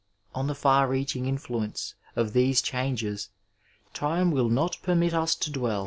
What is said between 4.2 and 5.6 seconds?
wiU not permit us to